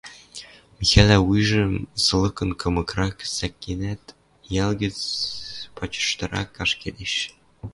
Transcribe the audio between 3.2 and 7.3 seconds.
сӓкенӓт, йӓл гӹц пачыштырак ашкедеш.